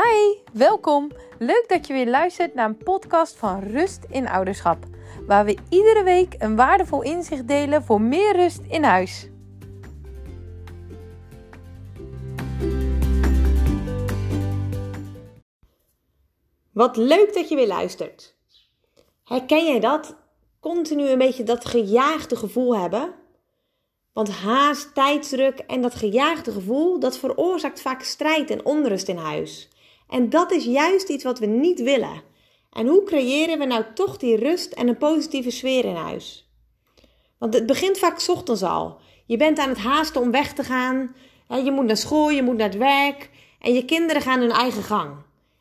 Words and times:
Hi, 0.00 0.36
welkom. 0.52 1.10
Leuk 1.38 1.64
dat 1.68 1.86
je 1.86 1.92
weer 1.92 2.08
luistert 2.08 2.54
naar 2.54 2.68
een 2.68 2.76
podcast 2.76 3.36
van 3.36 3.60
Rust 3.60 4.04
in 4.08 4.28
Ouderschap, 4.28 4.84
waar 5.26 5.44
we 5.44 5.58
iedere 5.68 6.02
week 6.02 6.34
een 6.38 6.56
waardevol 6.56 7.02
inzicht 7.02 7.48
delen 7.48 7.82
voor 7.82 8.00
meer 8.00 8.36
rust 8.36 8.60
in 8.68 8.82
huis. 8.82 9.28
Wat 16.72 16.96
leuk 16.96 17.34
dat 17.34 17.48
je 17.48 17.54
weer 17.54 17.66
luistert. 17.66 18.34
Herken 19.24 19.66
jij 19.66 19.80
dat? 19.80 20.16
Continu 20.60 21.08
een 21.08 21.18
beetje 21.18 21.44
dat 21.44 21.64
gejaagde 21.64 22.36
gevoel 22.36 22.76
hebben? 22.76 23.14
Want 24.12 24.30
haast, 24.30 24.94
tijdsdruk 24.94 25.58
en 25.58 25.82
dat 25.82 25.94
gejaagde 25.94 26.52
gevoel, 26.52 26.98
dat 26.98 27.18
veroorzaakt 27.18 27.80
vaak 27.80 28.02
strijd 28.02 28.50
en 28.50 28.64
onrust 28.64 29.08
in 29.08 29.16
huis. 29.16 29.69
En 30.10 30.30
dat 30.30 30.52
is 30.52 30.64
juist 30.64 31.08
iets 31.08 31.24
wat 31.24 31.38
we 31.38 31.46
niet 31.46 31.82
willen. 31.82 32.22
En 32.72 32.86
hoe 32.86 33.04
creëren 33.04 33.58
we 33.58 33.64
nou 33.64 33.84
toch 33.94 34.16
die 34.16 34.36
rust 34.36 34.72
en 34.72 34.88
een 34.88 34.98
positieve 34.98 35.50
sfeer 35.50 35.84
in 35.84 35.94
huis? 35.94 36.50
Want 37.38 37.54
het 37.54 37.66
begint 37.66 37.98
vaak 37.98 38.28
ochtends 38.28 38.62
al. 38.62 39.00
Je 39.26 39.36
bent 39.36 39.58
aan 39.58 39.68
het 39.68 39.78
haasten 39.78 40.20
om 40.20 40.30
weg 40.30 40.52
te 40.52 40.64
gaan. 40.64 41.14
Je 41.64 41.70
moet 41.70 41.84
naar 41.84 41.96
school, 41.96 42.30
je 42.30 42.42
moet 42.42 42.56
naar 42.56 42.68
het 42.68 42.78
werk. 42.78 43.30
En 43.60 43.74
je 43.74 43.84
kinderen 43.84 44.22
gaan 44.22 44.40
hun 44.40 44.50
eigen 44.50 44.82
gang. 44.82 45.12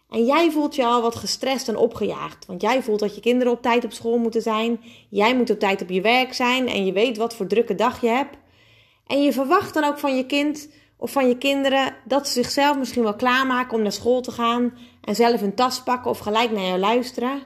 En 0.10 0.26
jij 0.26 0.52
voelt 0.52 0.76
je 0.76 0.86
al 0.86 1.02
wat 1.02 1.16
gestrest 1.16 1.68
en 1.68 1.78
opgejaagd. 1.78 2.46
Want 2.46 2.62
jij 2.62 2.84
voelt 2.84 3.00
dat 3.00 3.16
je 3.16 3.22
kinderen 3.22 3.54
op 3.54 3.62
tijd 3.62 3.86
op 3.86 3.92
school 3.92 4.18
moeten 4.18 4.42
zijn. 4.42 4.82
Jij 5.10 5.36
moet 5.36 5.50
op 5.50 5.60
tijd 5.60 5.82
op 5.82 5.90
je 5.90 6.02
werk 6.02 6.34
zijn. 6.34 6.68
En 6.68 6.86
je 6.86 6.92
weet 6.92 7.18
wat 7.18 7.36
voor 7.36 7.48
drukke 7.48 7.76
dag 7.76 8.02
je 8.02 8.08
hebt. 8.08 8.38
En 9.08 9.24
je 9.24 9.34
verwacht 9.34 9.74
dan 9.74 9.84
ook 9.84 10.00
van 10.00 10.18
je 10.18 10.26
kind 10.26 10.70
of 11.02 11.12
van 11.12 11.28
je 11.28 11.38
kinderen 11.38 11.96
dat 12.04 12.28
ze 12.28 12.34
zichzelf 12.34 12.78
misschien 12.78 13.04
wel 13.04 13.16
klaarmaken 13.16 13.78
om 13.78 13.84
naar 13.84 13.92
school 13.92 14.22
te 14.22 14.32
gaan. 14.32 14.78
En 15.04 15.16
zelf 15.16 15.42
een 15.42 15.56
tas 15.56 15.84
pakken 15.84 16.12
of 16.12 16.20
gelijk 16.20 16.52
naar 16.52 16.64
jou 16.64 16.80
luisteren. 16.80 17.44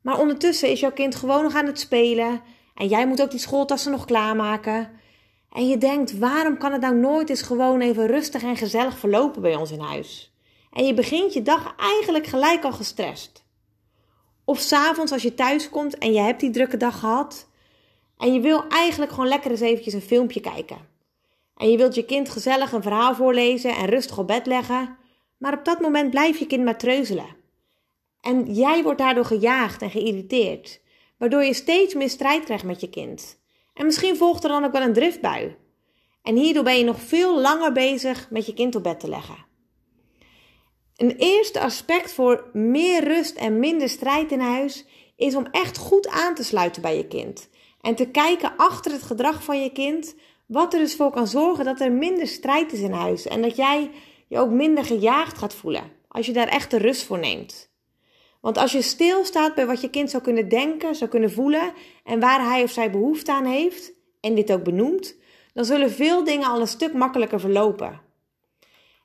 Maar 0.00 0.18
ondertussen 0.18 0.70
is 0.70 0.80
jouw 0.80 0.92
kind 0.92 1.14
gewoon 1.14 1.42
nog 1.42 1.54
aan 1.54 1.66
het 1.66 1.80
spelen. 1.80 2.42
En 2.74 2.88
jij 2.88 3.06
moet 3.06 3.22
ook 3.22 3.30
die 3.30 3.40
schooltassen 3.40 3.90
nog 3.90 4.04
klaarmaken. 4.04 4.90
En 5.52 5.68
je 5.68 5.78
denkt, 5.78 6.18
waarom 6.18 6.58
kan 6.58 6.72
het 6.72 6.80
nou 6.80 6.94
nooit 6.94 7.30
eens 7.30 7.42
gewoon 7.42 7.80
even 7.80 8.06
rustig 8.06 8.42
en 8.42 8.56
gezellig 8.56 8.98
verlopen 8.98 9.42
bij 9.42 9.54
ons 9.54 9.70
in 9.70 9.80
huis? 9.80 10.32
En 10.72 10.86
je 10.86 10.94
begint 10.94 11.32
je 11.32 11.42
dag 11.42 11.74
eigenlijk 11.76 12.26
gelijk 12.26 12.64
al 12.64 12.72
gestrest. 12.72 13.44
Of 14.44 14.58
s'avonds 14.58 15.12
als 15.12 15.22
je 15.22 15.34
thuis 15.34 15.70
komt 15.70 15.98
en 15.98 16.12
je 16.12 16.20
hebt 16.20 16.40
die 16.40 16.50
drukke 16.50 16.76
dag 16.76 16.98
gehad. 16.98 17.48
En 18.18 18.32
je 18.32 18.40
wil 18.40 18.68
eigenlijk 18.68 19.10
gewoon 19.12 19.28
lekker 19.28 19.50
eens 19.50 19.60
eventjes 19.60 19.94
een 19.94 20.00
filmpje 20.00 20.40
kijken. 20.40 20.93
En 21.56 21.70
je 21.70 21.76
wilt 21.76 21.94
je 21.94 22.04
kind 22.04 22.28
gezellig 22.30 22.72
een 22.72 22.82
verhaal 22.82 23.14
voorlezen 23.14 23.76
en 23.76 23.86
rustig 23.86 24.18
op 24.18 24.26
bed 24.26 24.46
leggen. 24.46 24.96
Maar 25.38 25.58
op 25.58 25.64
dat 25.64 25.80
moment 25.80 26.10
blijft 26.10 26.38
je 26.38 26.46
kind 26.46 26.64
maar 26.64 26.78
treuzelen. 26.78 27.36
En 28.20 28.54
jij 28.54 28.82
wordt 28.82 28.98
daardoor 28.98 29.24
gejaagd 29.24 29.82
en 29.82 29.90
geïrriteerd. 29.90 30.80
Waardoor 31.18 31.44
je 31.44 31.54
steeds 31.54 31.94
meer 31.94 32.10
strijd 32.10 32.44
krijgt 32.44 32.64
met 32.64 32.80
je 32.80 32.90
kind. 32.90 33.42
En 33.74 33.86
misschien 33.86 34.16
volgt 34.16 34.44
er 34.44 34.50
dan 34.50 34.64
ook 34.64 34.72
wel 34.72 34.82
een 34.82 34.92
driftbui. 34.92 35.56
En 36.22 36.36
hierdoor 36.36 36.64
ben 36.64 36.78
je 36.78 36.84
nog 36.84 37.00
veel 37.00 37.40
langer 37.40 37.72
bezig 37.72 38.30
met 38.30 38.46
je 38.46 38.54
kind 38.54 38.74
op 38.74 38.82
bed 38.82 39.00
te 39.00 39.08
leggen. 39.08 39.36
Een 40.96 41.16
eerste 41.16 41.60
aspect 41.60 42.12
voor 42.12 42.50
meer 42.52 43.04
rust 43.04 43.36
en 43.36 43.58
minder 43.58 43.88
strijd 43.88 44.32
in 44.32 44.40
huis 44.40 44.84
is 45.16 45.34
om 45.34 45.46
echt 45.50 45.78
goed 45.78 46.08
aan 46.08 46.34
te 46.34 46.44
sluiten 46.44 46.82
bij 46.82 46.96
je 46.96 47.06
kind. 47.06 47.48
En 47.80 47.94
te 47.94 48.06
kijken 48.06 48.56
achter 48.56 48.92
het 48.92 49.02
gedrag 49.02 49.44
van 49.44 49.62
je 49.62 49.72
kind, 49.72 50.14
wat 50.46 50.72
er 50.72 50.78
dus 50.78 50.96
voor 50.96 51.10
kan 51.10 51.26
zorgen 51.26 51.64
dat 51.64 51.80
er 51.80 51.92
minder 51.92 52.26
strijd 52.26 52.72
is 52.72 52.80
in 52.80 52.92
huis. 52.92 53.26
En 53.26 53.42
dat 53.42 53.56
jij 53.56 53.90
je 54.28 54.38
ook 54.38 54.50
minder 54.50 54.84
gejaagd 54.84 55.38
gaat 55.38 55.54
voelen. 55.54 55.92
Als 56.08 56.26
je 56.26 56.32
daar 56.32 56.48
echt 56.48 56.70
de 56.70 56.78
rust 56.78 57.04
voor 57.04 57.18
neemt. 57.18 57.72
Want 58.40 58.58
als 58.58 58.72
je 58.72 58.82
stilstaat 58.82 59.54
bij 59.54 59.66
wat 59.66 59.80
je 59.80 59.90
kind 59.90 60.10
zou 60.10 60.22
kunnen 60.22 60.48
denken, 60.48 60.94
zou 60.94 61.10
kunnen 61.10 61.32
voelen 61.32 61.72
en 62.04 62.20
waar 62.20 62.44
hij 62.44 62.62
of 62.62 62.70
zij 62.70 62.90
behoefte 62.90 63.32
aan 63.32 63.44
heeft, 63.44 63.92
en 64.20 64.34
dit 64.34 64.52
ook 64.52 64.62
benoemt, 64.62 65.16
dan 65.52 65.64
zullen 65.64 65.90
veel 65.90 66.24
dingen 66.24 66.48
al 66.48 66.60
een 66.60 66.66
stuk 66.66 66.92
makkelijker 66.92 67.40
verlopen. 67.40 68.00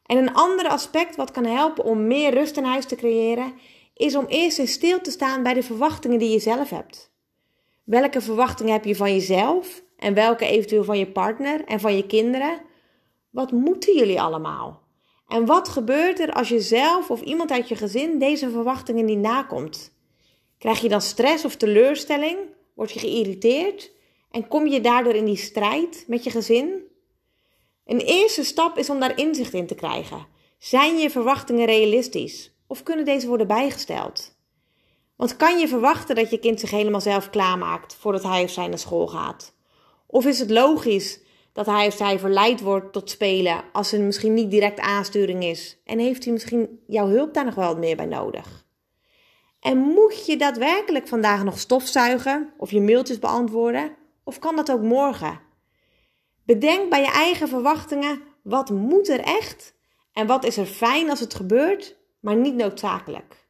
En 0.05 0.17
een 0.17 0.33
ander 0.33 0.67
aspect 0.67 1.15
wat 1.15 1.31
kan 1.31 1.45
helpen 1.45 1.83
om 1.83 2.07
meer 2.07 2.33
rust 2.33 2.57
in 2.57 2.63
huis 2.63 2.85
te 2.85 2.95
creëren, 2.95 3.53
is 3.93 4.15
om 4.15 4.25
eerst 4.25 4.59
eens 4.59 4.71
stil 4.71 5.01
te 5.01 5.11
staan 5.11 5.43
bij 5.43 5.53
de 5.53 5.63
verwachtingen 5.63 6.19
die 6.19 6.31
je 6.31 6.39
zelf 6.39 6.69
hebt. 6.69 7.11
Welke 7.83 8.21
verwachtingen 8.21 8.73
heb 8.73 8.85
je 8.85 8.95
van 8.95 9.13
jezelf 9.13 9.83
en 9.99 10.13
welke 10.13 10.45
eventueel 10.45 10.83
van 10.83 10.97
je 10.97 11.11
partner 11.11 11.65
en 11.65 11.79
van 11.79 11.95
je 11.95 12.05
kinderen? 12.05 12.61
Wat 13.29 13.51
moeten 13.51 13.95
jullie 13.95 14.21
allemaal? 14.21 14.81
En 15.27 15.45
wat 15.45 15.69
gebeurt 15.69 16.19
er 16.19 16.33
als 16.33 16.49
je 16.49 16.61
zelf 16.61 17.09
of 17.09 17.21
iemand 17.21 17.51
uit 17.51 17.67
je 17.67 17.75
gezin 17.75 18.19
deze 18.19 18.49
verwachtingen 18.49 19.05
niet 19.05 19.17
nakomt? 19.17 19.93
Krijg 20.57 20.79
je 20.81 20.89
dan 20.89 21.01
stress 21.01 21.45
of 21.45 21.55
teleurstelling? 21.55 22.37
Word 22.75 22.91
je 22.91 22.99
geïrriteerd? 22.99 23.91
En 24.31 24.47
kom 24.47 24.67
je 24.67 24.81
daardoor 24.81 25.13
in 25.13 25.25
die 25.25 25.37
strijd 25.37 26.03
met 26.07 26.23
je 26.23 26.29
gezin? 26.29 26.83
Een 27.85 27.99
eerste 27.99 28.43
stap 28.43 28.77
is 28.77 28.89
om 28.89 28.99
daar 28.99 29.17
inzicht 29.17 29.53
in 29.53 29.67
te 29.67 29.75
krijgen. 29.75 30.27
Zijn 30.57 30.97
je 30.97 31.09
verwachtingen 31.09 31.65
realistisch? 31.65 32.51
Of 32.67 32.83
kunnen 32.83 33.05
deze 33.05 33.27
worden 33.27 33.47
bijgesteld? 33.47 34.37
Want 35.15 35.35
kan 35.35 35.59
je 35.59 35.67
verwachten 35.67 36.15
dat 36.15 36.29
je 36.29 36.39
kind 36.39 36.59
zich 36.59 36.71
helemaal 36.71 37.01
zelf 37.01 37.29
klaarmaakt 37.29 37.95
voordat 37.95 38.23
hij 38.23 38.43
of 38.43 38.49
zij 38.49 38.67
naar 38.67 38.79
school 38.79 39.07
gaat? 39.07 39.57
Of 40.11 40.25
is 40.25 40.39
het 40.39 40.49
logisch 40.49 41.19
dat 41.53 41.65
hij 41.65 41.87
of 41.87 41.93
zij 41.93 42.19
verleid 42.19 42.61
wordt 42.61 42.93
tot 42.93 43.09
spelen 43.09 43.63
als 43.71 43.91
er 43.91 44.01
misschien 44.01 44.33
niet 44.33 44.51
direct 44.51 44.79
aansturing 44.79 45.43
is? 45.43 45.77
En 45.85 45.99
heeft 45.99 46.23
hij 46.23 46.33
misschien 46.33 46.79
jouw 46.87 47.07
hulp 47.07 47.33
daar 47.33 47.45
nog 47.45 47.55
wel 47.55 47.77
meer 47.77 47.95
bij 47.95 48.05
nodig? 48.05 48.65
En 49.59 49.77
moet 49.77 50.25
je 50.25 50.37
daadwerkelijk 50.37 51.07
vandaag 51.07 51.43
nog 51.43 51.59
stofzuigen 51.59 52.53
of 52.57 52.71
je 52.71 52.81
mailtjes 52.81 53.19
beantwoorden? 53.19 53.95
Of 54.23 54.39
kan 54.39 54.55
dat 54.55 54.71
ook 54.71 54.81
morgen? 54.81 55.39
Bedenk 56.45 56.89
bij 56.89 57.01
je 57.01 57.11
eigen 57.11 57.47
verwachtingen 57.47 58.21
wat 58.43 58.69
moet 58.69 59.09
er 59.09 59.19
echt 59.19 59.73
en 60.13 60.27
wat 60.27 60.45
is 60.45 60.57
er 60.57 60.65
fijn 60.65 61.09
als 61.09 61.19
het 61.19 61.33
gebeurt, 61.33 61.97
maar 62.19 62.35
niet 62.35 62.55
noodzakelijk. 62.55 63.47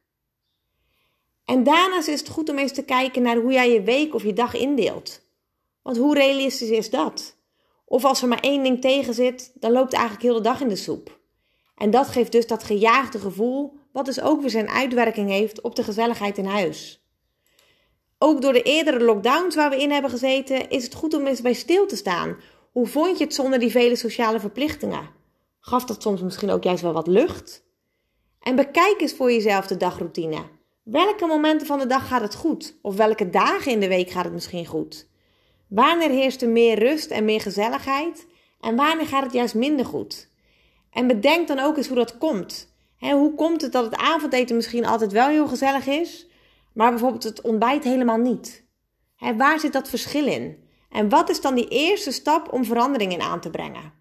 En 1.44 1.62
daarnaast 1.62 2.08
is 2.08 2.20
het 2.20 2.28
goed 2.28 2.48
om 2.48 2.58
eens 2.58 2.72
te 2.72 2.84
kijken 2.84 3.22
naar 3.22 3.36
hoe 3.36 3.52
jij 3.52 3.72
je 3.72 3.82
week 3.82 4.14
of 4.14 4.22
je 4.22 4.32
dag 4.32 4.54
indeelt. 4.54 5.28
Want 5.90 6.02
hoe 6.02 6.14
realistisch 6.14 6.70
is 6.70 6.90
dat? 6.90 7.36
Of 7.84 8.04
als 8.04 8.22
er 8.22 8.28
maar 8.28 8.40
één 8.40 8.62
ding 8.62 8.80
tegen 8.80 9.14
zit, 9.14 9.52
dan 9.54 9.72
loopt 9.72 9.92
eigenlijk 9.92 10.22
heel 10.22 10.34
de 10.34 10.40
dag 10.40 10.60
in 10.60 10.68
de 10.68 10.76
soep. 10.76 11.20
En 11.76 11.90
dat 11.90 12.08
geeft 12.08 12.32
dus 12.32 12.46
dat 12.46 12.64
gejaagde 12.64 13.18
gevoel, 13.18 13.76
wat 13.92 14.04
dus 14.04 14.20
ook 14.20 14.40
weer 14.40 14.50
zijn 14.50 14.68
uitwerking 14.68 15.28
heeft 15.28 15.60
op 15.60 15.76
de 15.76 15.82
gezelligheid 15.82 16.38
in 16.38 16.44
huis. 16.44 17.04
Ook 18.18 18.42
door 18.42 18.52
de 18.52 18.62
eerdere 18.62 19.04
lockdowns 19.04 19.54
waar 19.54 19.70
we 19.70 19.82
in 19.82 19.90
hebben 19.90 20.10
gezeten, 20.10 20.68
is 20.68 20.84
het 20.84 20.94
goed 20.94 21.14
om 21.14 21.26
eens 21.26 21.40
bij 21.40 21.52
stil 21.52 21.86
te 21.86 21.96
staan. 21.96 22.36
Hoe 22.72 22.86
vond 22.86 23.18
je 23.18 23.24
het 23.24 23.34
zonder 23.34 23.58
die 23.58 23.70
vele 23.70 23.96
sociale 23.96 24.40
verplichtingen? 24.40 25.08
Gaf 25.60 25.84
dat 25.84 26.02
soms 26.02 26.20
misschien 26.20 26.50
ook 26.50 26.64
juist 26.64 26.82
wel 26.82 26.92
wat 26.92 27.06
lucht? 27.06 27.64
En 28.40 28.56
bekijk 28.56 29.00
eens 29.00 29.14
voor 29.14 29.32
jezelf 29.32 29.66
de 29.66 29.76
dagroutine. 29.76 30.42
Welke 30.82 31.26
momenten 31.26 31.66
van 31.66 31.78
de 31.78 31.86
dag 31.86 32.08
gaat 32.08 32.22
het 32.22 32.34
goed? 32.34 32.78
Of 32.82 32.96
welke 32.96 33.30
dagen 33.30 33.72
in 33.72 33.80
de 33.80 33.88
week 33.88 34.10
gaat 34.10 34.24
het 34.24 34.32
misschien 34.32 34.66
goed? 34.66 35.08
Wanneer 35.70 36.10
heerst 36.10 36.42
er 36.42 36.48
meer 36.48 36.78
rust 36.78 37.10
en 37.10 37.24
meer 37.24 37.40
gezelligheid? 37.40 38.26
En 38.60 38.76
wanneer 38.76 39.06
gaat 39.06 39.22
het 39.22 39.32
juist 39.32 39.54
minder 39.54 39.86
goed? 39.86 40.28
En 40.92 41.06
bedenk 41.06 41.48
dan 41.48 41.58
ook 41.58 41.76
eens 41.76 41.86
hoe 41.86 41.96
dat 41.96 42.18
komt. 42.18 42.74
hoe 42.98 43.34
komt 43.34 43.62
het 43.62 43.72
dat 43.72 43.84
het 43.84 43.94
avondeten 43.94 44.56
misschien 44.56 44.86
altijd 44.86 45.12
wel 45.12 45.28
heel 45.28 45.48
gezellig 45.48 45.86
is, 45.86 46.26
maar 46.72 46.90
bijvoorbeeld 46.90 47.22
het 47.22 47.40
ontbijt 47.40 47.84
helemaal 47.84 48.16
niet? 48.16 48.68
waar 49.36 49.60
zit 49.60 49.72
dat 49.72 49.88
verschil 49.88 50.26
in? 50.26 50.68
En 50.90 51.08
wat 51.08 51.30
is 51.30 51.40
dan 51.40 51.54
die 51.54 51.68
eerste 51.68 52.12
stap 52.12 52.52
om 52.52 52.64
verandering 52.64 53.12
in 53.12 53.20
aan 53.20 53.40
te 53.40 53.50
brengen? 53.50 53.92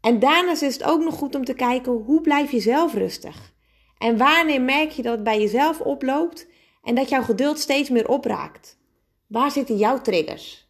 En 0.00 0.18
daarnaast 0.18 0.62
is 0.62 0.72
het 0.72 0.84
ook 0.84 1.00
nog 1.00 1.14
goed 1.14 1.34
om 1.34 1.44
te 1.44 1.54
kijken 1.54 1.92
hoe 1.92 2.20
blijf 2.20 2.50
je 2.50 2.60
zelf 2.60 2.94
rustig? 2.94 3.52
En 3.98 4.16
wanneer 4.16 4.60
merk 4.60 4.90
je 4.90 5.02
dat 5.02 5.14
het 5.14 5.22
bij 5.22 5.40
jezelf 5.40 5.80
oploopt 5.80 6.46
en 6.82 6.94
dat 6.94 7.08
jouw 7.08 7.22
geduld 7.22 7.58
steeds 7.58 7.88
meer 7.88 8.08
opraakt? 8.08 8.77
Waar 9.28 9.50
zitten 9.50 9.76
jouw 9.76 10.00
triggers? 10.00 10.68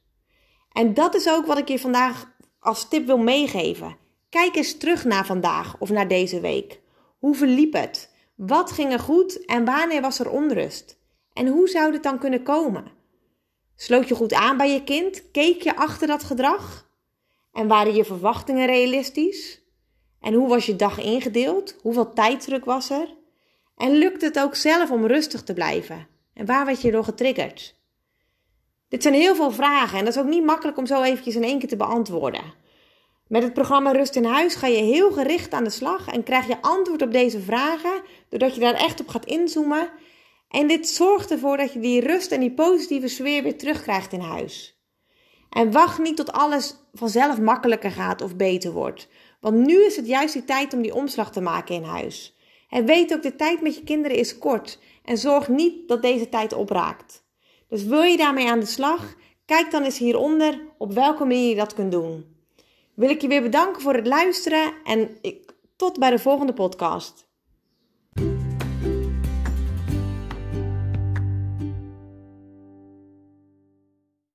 En 0.72 0.94
dat 0.94 1.14
is 1.14 1.28
ook 1.28 1.46
wat 1.46 1.58
ik 1.58 1.68
je 1.68 1.78
vandaag 1.78 2.32
als 2.60 2.88
tip 2.88 3.06
wil 3.06 3.18
meegeven. 3.18 3.96
Kijk 4.28 4.56
eens 4.56 4.76
terug 4.76 5.04
naar 5.04 5.26
vandaag 5.26 5.76
of 5.78 5.90
naar 5.90 6.08
deze 6.08 6.40
week. 6.40 6.80
Hoe 7.18 7.34
verliep 7.34 7.72
het? 7.72 8.14
Wat 8.34 8.72
ging 8.72 8.92
er 8.92 8.98
goed 8.98 9.46
en 9.46 9.64
wanneer 9.64 10.00
was 10.00 10.18
er 10.18 10.30
onrust? 10.30 10.98
En 11.32 11.46
hoe 11.46 11.68
zou 11.68 11.92
dit 11.92 12.02
dan 12.02 12.18
kunnen 12.18 12.42
komen? 12.42 12.84
Sloot 13.76 14.08
je 14.08 14.14
goed 14.14 14.32
aan 14.32 14.56
bij 14.56 14.72
je 14.72 14.84
kind? 14.84 15.30
Keek 15.30 15.62
je 15.62 15.76
achter 15.76 16.06
dat 16.06 16.24
gedrag? 16.24 16.88
En 17.52 17.68
waren 17.68 17.94
je 17.94 18.04
verwachtingen 18.04 18.66
realistisch? 18.66 19.60
En 20.20 20.34
hoe 20.34 20.48
was 20.48 20.66
je 20.66 20.76
dag 20.76 20.98
ingedeeld? 21.00 21.76
Hoeveel 21.82 22.12
tijdsdruk 22.12 22.64
was 22.64 22.90
er? 22.90 23.14
En 23.76 23.92
lukt 23.92 24.22
het 24.22 24.38
ook 24.38 24.54
zelf 24.54 24.90
om 24.90 25.06
rustig 25.06 25.42
te 25.42 25.54
blijven? 25.54 26.06
En 26.34 26.46
waar 26.46 26.66
werd 26.66 26.80
je 26.82 26.90
door 26.90 27.04
getriggerd? 27.04 27.77
Dit 28.88 29.02
zijn 29.02 29.14
heel 29.14 29.34
veel 29.34 29.50
vragen 29.50 29.98
en 29.98 30.04
dat 30.04 30.14
is 30.14 30.20
ook 30.20 30.28
niet 30.28 30.44
makkelijk 30.44 30.78
om 30.78 30.86
zo 30.86 31.02
eventjes 31.02 31.34
in 31.34 31.44
één 31.44 31.58
keer 31.58 31.68
te 31.68 31.76
beantwoorden. 31.76 32.54
Met 33.28 33.42
het 33.42 33.52
programma 33.52 33.92
Rust 33.92 34.16
in 34.16 34.24
Huis 34.24 34.54
ga 34.54 34.66
je 34.66 34.82
heel 34.82 35.12
gericht 35.12 35.52
aan 35.52 35.64
de 35.64 35.70
slag 35.70 36.08
en 36.08 36.22
krijg 36.22 36.46
je 36.46 36.62
antwoord 36.62 37.02
op 37.02 37.12
deze 37.12 37.40
vragen, 37.40 38.02
doordat 38.28 38.54
je 38.54 38.60
daar 38.60 38.74
echt 38.74 39.00
op 39.00 39.08
gaat 39.08 39.26
inzoomen. 39.26 39.90
En 40.48 40.68
dit 40.68 40.88
zorgt 40.88 41.30
ervoor 41.30 41.56
dat 41.56 41.72
je 41.72 41.80
die 41.80 42.00
rust 42.00 42.32
en 42.32 42.40
die 42.40 42.54
positieve 42.54 43.08
sfeer 43.08 43.42
weer 43.42 43.58
terugkrijgt 43.58 44.12
in 44.12 44.20
huis. 44.20 44.82
En 45.50 45.72
wacht 45.72 45.98
niet 45.98 46.16
tot 46.16 46.32
alles 46.32 46.76
vanzelf 46.92 47.40
makkelijker 47.40 47.90
gaat 47.90 48.22
of 48.22 48.36
beter 48.36 48.72
wordt. 48.72 49.08
Want 49.40 49.66
nu 49.66 49.84
is 49.84 49.96
het 49.96 50.06
juist 50.06 50.32
die 50.32 50.44
tijd 50.44 50.74
om 50.74 50.82
die 50.82 50.94
omslag 50.94 51.32
te 51.32 51.40
maken 51.40 51.74
in 51.74 51.82
huis. 51.82 52.36
En 52.68 52.84
weet 52.84 53.14
ook, 53.14 53.22
de 53.22 53.36
tijd 53.36 53.60
met 53.60 53.74
je 53.74 53.84
kinderen 53.84 54.16
is 54.16 54.38
kort. 54.38 54.78
En 55.04 55.18
zorg 55.18 55.48
niet 55.48 55.88
dat 55.88 56.02
deze 56.02 56.28
tijd 56.28 56.52
opraakt. 56.52 57.26
Dus 57.68 57.84
wil 57.84 58.02
je 58.02 58.16
daarmee 58.16 58.48
aan 58.50 58.60
de 58.60 58.66
slag? 58.66 59.14
Kijk 59.44 59.70
dan 59.70 59.82
eens 59.82 59.98
hieronder 59.98 60.60
op 60.78 60.92
welke 60.92 61.24
manier 61.24 61.48
je 61.48 61.54
dat 61.54 61.74
kunt 61.74 61.92
doen. 61.92 62.36
Wil 62.94 63.10
ik 63.10 63.20
je 63.20 63.28
weer 63.28 63.42
bedanken 63.42 63.82
voor 63.82 63.94
het 63.94 64.06
luisteren 64.06 64.72
en 64.84 65.18
ik, 65.20 65.54
tot 65.76 65.98
bij 65.98 66.10
de 66.10 66.18
volgende 66.18 66.52
podcast. 66.52 67.27